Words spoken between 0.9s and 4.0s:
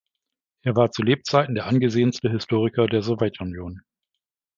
Lebzeiten der angesehenste Historiker der Sowjetunion.